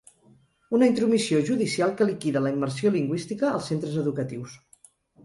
[0.77, 4.57] Una intromissió judicial que liquida la immersió lingüística als centres educatius.